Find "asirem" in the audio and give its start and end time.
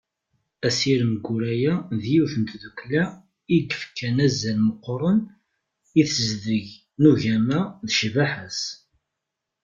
0.67-1.13